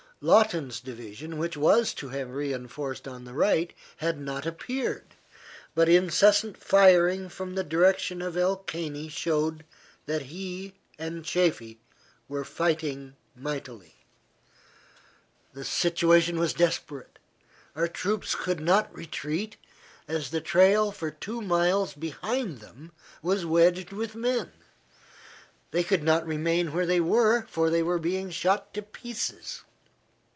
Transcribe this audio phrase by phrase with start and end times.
[0.23, 5.15] Lawton's division, which was to have re enforced on the right, had not appeared,
[5.73, 9.65] but incessant firing from the direction of El Caney showed
[10.05, 11.79] that he and Chaffee
[12.29, 13.95] were fighting mightily.
[15.53, 17.17] The situation was desperate.
[17.75, 19.57] Our troops could not retreat,
[20.07, 22.91] as the trail for two miles behind them
[23.23, 24.51] was wedged with men.
[25.71, 29.63] They could not remain where they were, for they were being shot to pieces.